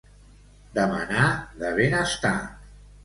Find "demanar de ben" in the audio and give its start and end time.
0.77-1.95